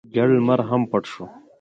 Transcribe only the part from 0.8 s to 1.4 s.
پټ شو.